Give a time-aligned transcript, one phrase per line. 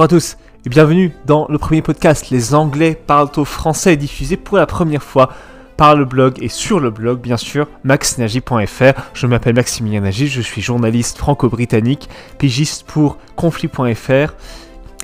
[0.00, 4.38] Bonjour à tous et bienvenue dans le premier podcast Les Anglais parlent au français diffusé
[4.38, 5.28] pour la première fois
[5.76, 8.98] par le blog et sur le blog bien sûr maxnagy.fr.
[9.12, 12.08] Je m'appelle Maximilien Nagy, je suis journaliste franco-britannique,
[12.38, 14.32] pigiste pour conflit.fr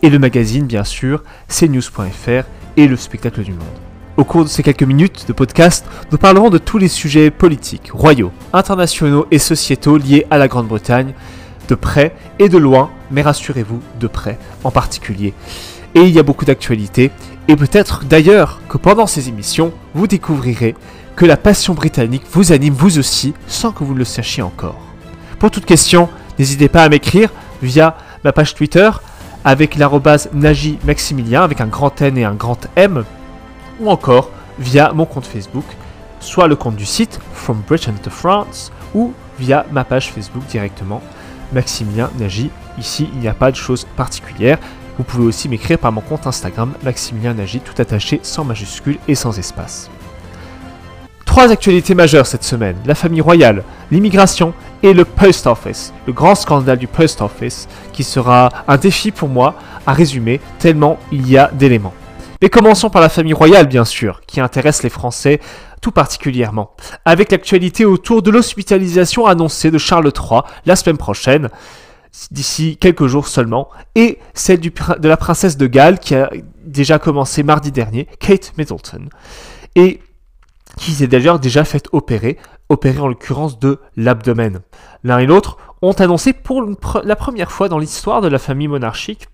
[0.00, 2.46] et le magazine bien sûr cnews.fr
[2.78, 3.66] et le spectacle du monde.
[4.16, 7.90] Au cours de ces quelques minutes de podcast, nous parlerons de tous les sujets politiques,
[7.92, 11.12] royaux, internationaux et sociétaux liés à la Grande-Bretagne
[11.68, 15.34] de près et de loin, mais rassurez-vous, de près en particulier.
[15.94, 17.10] Et il y a beaucoup d'actualités,
[17.48, 20.74] et peut-être d'ailleurs que pendant ces émissions, vous découvrirez
[21.14, 24.80] que la passion britannique vous anime vous aussi, sans que vous ne le sachiez encore.
[25.38, 27.30] Pour toute question, n'hésitez pas à m'écrire
[27.62, 28.90] via ma page Twitter
[29.44, 33.04] avec l'arrobase Nagy Maximilien avec un grand N et un grand M,
[33.80, 35.64] ou encore via mon compte Facebook,
[36.20, 41.00] soit le compte du site From Britain to France, ou via ma page Facebook directement
[41.52, 42.50] Maximilien Nagy.
[42.78, 44.58] Ici, il n'y a pas de choses particulières.
[44.98, 49.14] Vous pouvez aussi m'écrire par mon compte Instagram Maximilien Nagy, tout attaché sans majuscule et
[49.14, 49.90] sans espace.
[51.24, 56.34] Trois actualités majeures cette semaine la famille royale, l'immigration et le Post Office, le grand
[56.34, 59.54] scandale du Post Office, qui sera un défi pour moi
[59.86, 61.92] à résumer tellement il y a d'éléments.
[62.40, 65.40] Mais commençons par la famille royale, bien sûr, qui intéresse les Français
[65.92, 66.70] particulièrement,
[67.04, 71.48] avec l'actualité autour de l'hospitalisation annoncée de Charles III la semaine prochaine,
[72.30, 76.30] d'ici quelques jours seulement, et celle de la princesse de Galles qui a
[76.64, 79.08] déjà commencé mardi dernier, Kate Middleton,
[79.74, 80.00] et
[80.76, 82.38] qui s'est d'ailleurs déjà fait opérer,
[82.68, 84.60] opérer en l'occurrence de l'abdomen.
[85.04, 86.62] L'un et l'autre ont annoncé pour
[87.04, 89.28] la première fois dans l'histoire de la famille monarchique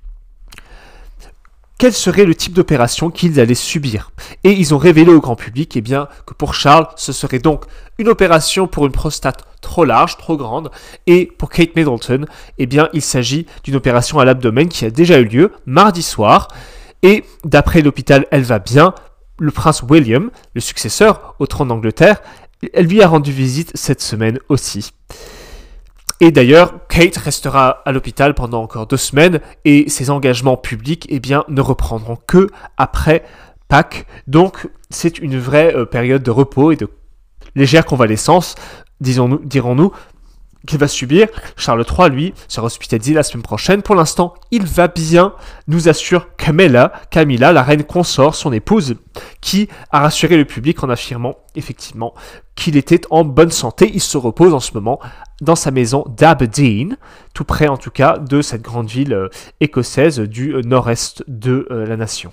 [1.82, 4.12] quel serait le type d'opération qu'ils allaient subir.
[4.44, 7.64] Et ils ont révélé au grand public eh bien, que pour Charles, ce serait donc
[7.98, 10.70] une opération pour une prostate trop large, trop grande,
[11.08, 12.26] et pour Kate Middleton,
[12.58, 16.46] eh bien, il s'agit d'une opération à l'abdomen qui a déjà eu lieu mardi soir,
[17.02, 18.94] et d'après l'hôpital Elle va bien,
[19.40, 22.22] le prince William, le successeur au trône d'Angleterre,
[22.72, 24.92] elle lui a rendu visite cette semaine aussi.
[26.24, 31.18] Et d'ailleurs, Kate restera à l'hôpital pendant encore deux semaines et ses engagements publics eh
[31.18, 32.46] bien, ne reprendront que
[32.76, 33.24] après
[33.66, 34.06] Pâques.
[34.28, 36.88] Donc c'est une vraie euh, période de repos et de
[37.56, 38.54] légère convalescence,
[39.00, 39.90] disons-nous, dirons-nous,
[40.66, 41.28] qu'il va subir.
[41.56, 43.82] Charles III, lui, sera hospitalisé la semaine prochaine.
[43.82, 45.34] Pour l'instant, il va bien,
[45.66, 48.96] nous assure Camilla, Camilla, la reine consort, son épouse,
[49.40, 52.14] qui a rassuré le public en affirmant effectivement
[52.54, 53.90] qu'il était en bonne santé.
[53.92, 55.00] Il se repose en ce moment
[55.40, 56.96] dans sa maison d'Aberdeen,
[57.34, 59.28] tout près en tout cas de cette grande ville euh,
[59.60, 62.32] écossaise du euh, nord-est de euh, la nation.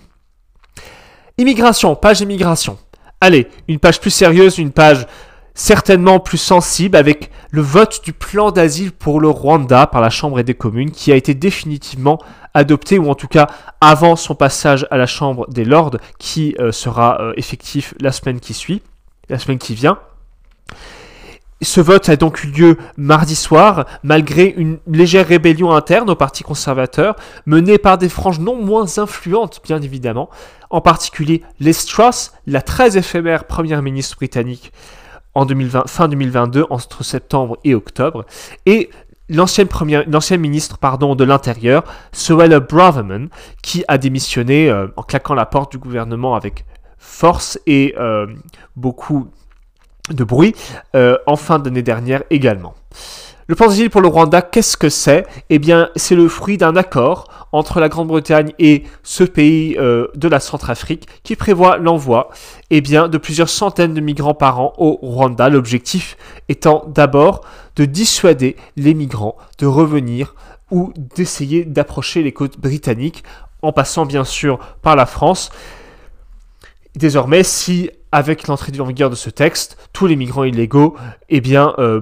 [1.37, 2.77] Immigration, page immigration.
[3.21, 5.07] Allez, une page plus sérieuse, une page
[5.53, 10.41] certainement plus sensible avec le vote du plan d'asile pour le Rwanda par la Chambre
[10.41, 12.19] des communes qui a été définitivement
[12.53, 13.47] adopté ou en tout cas
[13.81, 18.39] avant son passage à la Chambre des Lords qui euh, sera euh, effectif la semaine
[18.39, 18.81] qui suit,
[19.29, 19.99] la semaine qui vient.
[21.61, 26.41] Ce vote a donc eu lieu mardi soir, malgré une légère rébellion interne au Parti
[26.41, 30.29] conservateur, menée par des franges non moins influentes, bien évidemment,
[30.69, 34.71] en particulier Liz Truss, la très éphémère première ministre britannique,
[35.35, 38.25] en 2020, fin 2022 entre septembre et octobre,
[38.65, 38.89] et
[39.29, 43.29] l'ancienne ministre pardon de l'Intérieur, Suella Braverman,
[43.61, 46.65] qui a démissionné euh, en claquant la porte du gouvernement avec
[46.97, 48.27] force et euh,
[48.75, 49.29] beaucoup
[50.09, 50.55] de bruit
[50.95, 52.73] euh, en fin d'année dernière également.
[53.49, 55.25] Le plan pour le Rwanda, qu'est-ce que c'est?
[55.49, 60.27] Eh bien, c'est le fruit d'un accord entre la Grande-Bretagne et ce pays euh, de
[60.27, 62.29] la Centrafrique qui prévoit l'envoi
[62.69, 65.49] eh bien, de plusieurs centaines de migrants par an au Rwanda.
[65.49, 66.15] L'objectif
[66.47, 67.41] étant d'abord
[67.75, 70.35] de dissuader les migrants de revenir
[70.69, 73.23] ou d'essayer d'approcher les côtes britanniques
[73.63, 75.49] en passant bien sûr par la France.
[76.95, 80.95] Désormais, si avec l'entrée en vigueur de ce texte, tous les migrants illégaux
[81.29, 82.01] eh euh,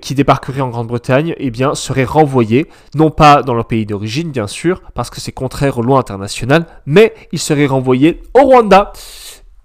[0.00, 4.46] qui débarqueraient en Grande-Bretagne eh bien, seraient renvoyés, non pas dans leur pays d'origine, bien
[4.46, 8.92] sûr, parce que c'est contraire aux lois internationales, mais ils seraient renvoyés au Rwanda.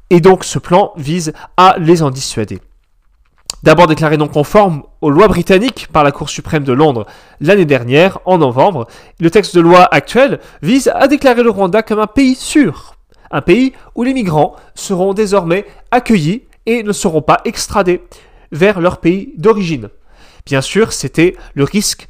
[0.09, 2.59] Et donc ce plan vise à les en dissuader.
[3.63, 7.05] D'abord déclaré non conforme aux lois britanniques par la Cour suprême de Londres
[7.39, 8.87] l'année dernière, en novembre,
[9.19, 12.95] le texte de loi actuel vise à déclarer le Rwanda comme un pays sûr
[13.31, 18.01] un pays où les migrants seront désormais accueillis et ne seront pas extradés
[18.51, 19.89] vers leur pays d'origine.
[20.45, 22.07] Bien sûr, c'était le risque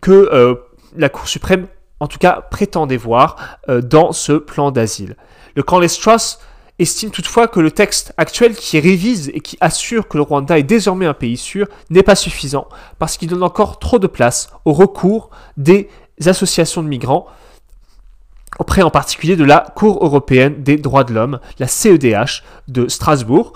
[0.00, 0.54] que euh,
[0.96, 1.66] la Cour suprême,
[2.00, 5.16] en tout cas, prétendait voir euh, dans ce plan d'asile.
[5.54, 6.38] Le camp Les Truss
[6.78, 10.62] estime toutefois que le texte actuel qui révise et qui assure que le Rwanda est
[10.62, 12.68] désormais un pays sûr n'est pas suffisant
[12.98, 15.88] parce qu'il donne encore trop de place au recours des
[16.24, 17.26] associations de migrants
[18.58, 23.52] auprès en particulier de la Cour européenne des droits de l'homme, la CEDH de Strasbourg,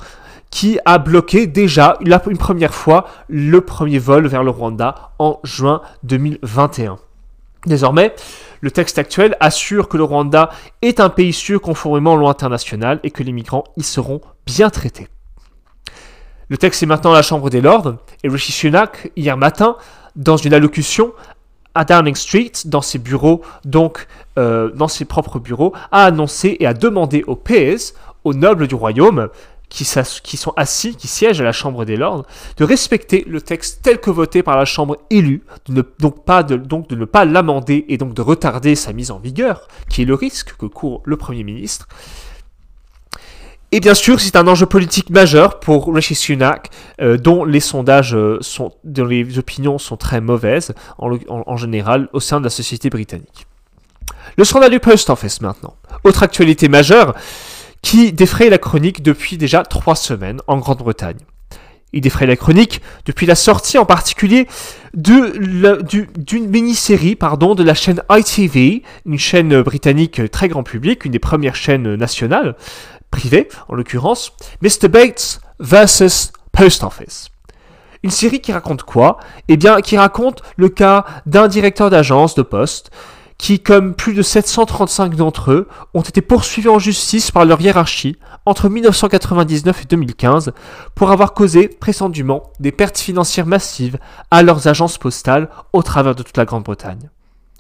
[0.51, 5.81] qui a bloqué déjà une première fois le premier vol vers le Rwanda en juin
[6.03, 6.99] 2021.
[7.67, 8.15] Désormais,
[8.61, 10.51] le texte actuel assure que le Rwanda
[10.83, 14.69] est un pays sûr conformément aux lois internationales et que les migrants y seront bien
[14.69, 15.09] traités.
[16.49, 19.77] Le texte est maintenant à la Chambre des Lords et Rishi Sunak, hier matin,
[20.17, 21.13] dans une allocution
[21.75, 24.07] à Downing Street, dans ses bureaux, donc
[24.39, 28.75] euh, dans ses propres bureaux, a annoncé et a demandé aux PS, aux nobles du
[28.75, 29.29] royaume,
[29.73, 29.85] qui,
[30.37, 32.27] sont assis, qui siègent à la Chambre des Lords,
[32.59, 37.87] de respecter le texte tel que voté par la Chambre élue, de ne pas l'amender
[37.89, 41.17] et donc de retarder sa mise en vigueur, qui est le risque que court le
[41.17, 41.89] Premier ministre.
[43.75, 46.69] Et bien sûr, c'est un enjeu politique majeur pour Rishi Sunak,
[47.01, 52.21] euh, dont les sondages euh, sont, dont les opinions sont très mauvaises en, général au
[52.21, 53.47] sein de la société britannique.
[54.37, 55.75] Le scandale du Post Office maintenant.
[56.05, 57.15] Autre actualité majeure
[57.81, 61.19] qui défraye la chronique depuis déjà trois semaines en Grande-Bretagne.
[61.95, 64.49] Il défraye la chronique depuis la sortie en particulier
[64.95, 71.19] d'une mini-série pardon, de la chaîne ITV, une chaîne britannique très grand public, une des
[71.19, 72.55] premières chaînes nationales,
[73.13, 74.33] privé en l'occurrence,
[74.63, 74.89] Mr.
[74.89, 76.33] Bates vs.
[76.51, 77.29] Post Office.
[78.03, 79.19] Une série qui raconte quoi?
[79.47, 82.91] Eh bien, qui raconte le cas d'un directeur d'agence de poste
[83.39, 88.17] qui, comme plus de 735 d'entre eux, ont été poursuivis en justice par leur hiérarchie
[88.47, 90.53] entre 1999 et 2015
[90.95, 93.99] pour avoir causé prétendument des pertes financières massives
[94.31, 97.11] à leurs agences postales au travers de toute la Grande-Bretagne.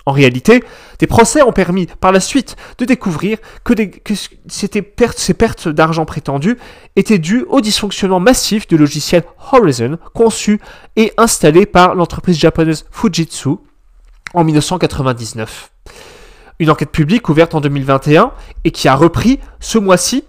[0.06, 0.62] En réalité,
[0.98, 3.74] des procès ont permis par la suite de découvrir que,
[4.48, 4.68] ces
[5.32, 6.58] pertes d'argent prétendues
[6.96, 9.22] étaient dues au dysfonctionnement massif du logiciel
[9.52, 10.60] Horizon conçu
[10.96, 13.50] et installé par l'entreprise japonaise Fujitsu
[14.34, 15.70] en 1999.
[16.58, 18.32] Une enquête publique ouverte en 2021
[18.64, 20.24] et qui a repris ce mois-ci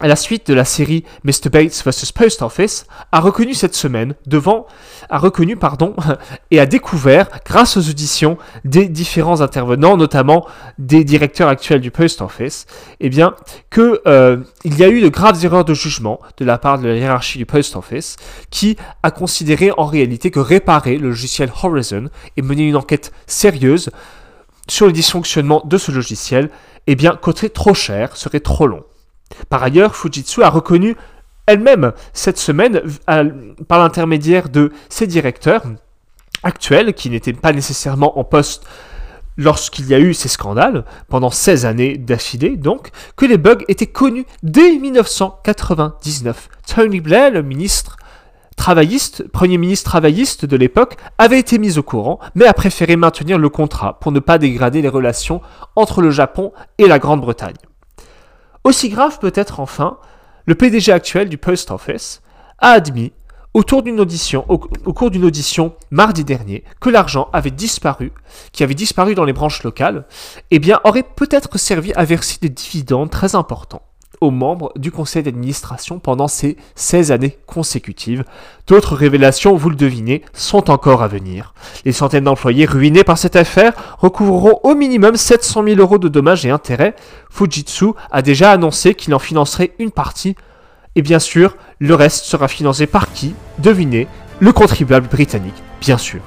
[0.00, 1.50] à la suite de la série Mr.
[1.52, 2.12] Bates vs.
[2.12, 4.66] Post Office, a reconnu cette semaine devant,
[5.10, 5.94] a reconnu, pardon,
[6.50, 10.46] et a découvert, grâce aux auditions des différents intervenants, notamment
[10.78, 12.66] des directeurs actuels du Post Office,
[13.00, 13.34] eh bien,
[13.68, 16.88] que euh, il y a eu de graves erreurs de jugement de la part de
[16.88, 18.16] la hiérarchie du Post Office,
[18.50, 23.90] qui a considéré en réalité que réparer le logiciel Horizon et mener une enquête sérieuse
[24.66, 26.50] sur le dysfonctionnement de ce logiciel,
[26.86, 28.84] eh bien, coûterait trop cher, serait trop long.
[29.48, 30.96] Par ailleurs, Fujitsu a reconnu
[31.46, 32.82] elle-même cette semaine,
[33.68, 35.64] par l'intermédiaire de ses directeurs
[36.42, 38.66] actuels, qui n'étaient pas nécessairement en poste
[39.36, 43.86] lorsqu'il y a eu ces scandales, pendant 16 années d'affilée donc, que les bugs étaient
[43.86, 46.48] connus dès 1999.
[46.66, 47.96] Tony Blair, le ministre
[48.56, 53.38] travailliste, premier ministre travailliste de l'époque, avait été mis au courant, mais a préféré maintenir
[53.38, 55.40] le contrat pour ne pas dégrader les relations
[55.76, 57.56] entre le Japon et la Grande-Bretagne.
[58.64, 59.98] Aussi grave peut-être enfin,
[60.44, 62.20] le PDG actuel du Post Office
[62.58, 63.12] a admis
[63.54, 68.12] autour d'une audition, au, cours d'une audition mardi dernier, que l'argent avait disparu,
[68.52, 70.06] qui avait disparu dans les branches locales,
[70.50, 73.82] eh bien aurait peut-être servi à verser des dividendes très importants
[74.20, 78.24] aux membres du conseil d'administration pendant ces 16 années consécutives.
[78.66, 81.54] D'autres révélations, vous le devinez, sont encore à venir.
[81.84, 86.44] Les centaines d'employés ruinés par cette affaire recouvreront au minimum 700 000 euros de dommages
[86.44, 86.94] et intérêts.
[87.30, 90.36] Fujitsu a déjà annoncé qu'il en financerait une partie.
[90.96, 93.34] Et bien sûr, le reste sera financé par qui?
[93.58, 94.06] Devinez,
[94.40, 96.20] le contribuable britannique, bien sûr.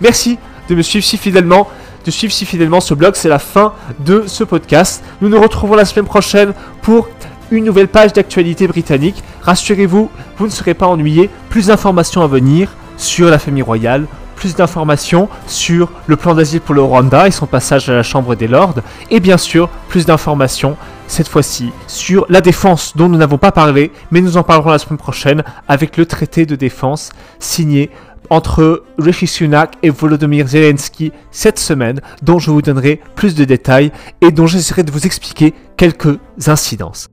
[0.00, 1.68] Merci de me suivre si fidèlement
[2.04, 3.14] de suivre si fidèlement ce blog.
[3.14, 5.02] C'est la fin de ce podcast.
[5.20, 7.08] Nous nous retrouvons la semaine prochaine pour
[7.50, 9.22] une nouvelle page d'actualité britannique.
[9.42, 11.30] Rassurez-vous, vous ne serez pas ennuyé.
[11.50, 14.06] Plus d'informations à venir sur la famille royale,
[14.36, 18.34] plus d'informations sur le plan d'asile pour le Rwanda et son passage à la Chambre
[18.34, 18.74] des Lords,
[19.10, 23.92] et bien sûr plus d'informations cette fois-ci sur la défense dont nous n'avons pas parlé,
[24.10, 27.90] mais nous en parlerons la semaine prochaine avec le traité de défense signé
[28.30, 33.92] entre Rishi Sunak et Volodymyr Zelensky cette semaine, dont je vous donnerai plus de détails
[34.20, 37.08] et dont j'essaierai de vous expliquer quelques incidences.